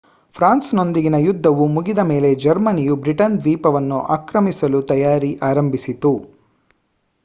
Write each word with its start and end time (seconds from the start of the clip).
France 0.35 0.69
ನೊಂದಿಗಿನ 0.73 1.17
ಯುದ್ದವು 1.19 1.65
ಮುಗಿದ 1.67 2.01
ಮೇಲೆ 2.05 2.29
ಜರ್ಮನಿಯು 2.35 2.95
ಬ್ರಿಟನ್ 3.03 3.37
ದ್ವೀಪವನ್ನು 3.39 3.99
ಆಕ್ರಮಿಸಲು 4.15 4.81
ತಯಾರಿ 4.91 5.31
ಆರಂಭಿಸಿತು 5.43 6.13